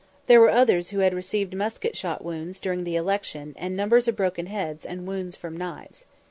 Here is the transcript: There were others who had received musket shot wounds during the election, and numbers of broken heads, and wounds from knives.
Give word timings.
There 0.25 0.39
were 0.39 0.49
others 0.49 0.89
who 0.89 0.99
had 1.01 1.13
received 1.13 1.55
musket 1.55 1.95
shot 1.95 2.23
wounds 2.23 2.59
during 2.59 2.85
the 2.85 2.95
election, 2.95 3.53
and 3.55 3.77
numbers 3.77 4.07
of 4.07 4.15
broken 4.15 4.47
heads, 4.47 4.83
and 4.83 5.05
wounds 5.05 5.35
from 5.35 5.55
knives. 5.55 6.05